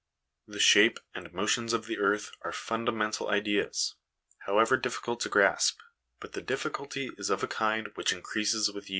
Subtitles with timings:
[0.47, 3.93] The shape and motions of the earth are funda mental ideas,
[4.45, 5.77] 1 however difficult to grasp,
[6.19, 8.89] but the difficulty is of a kind which increases with years.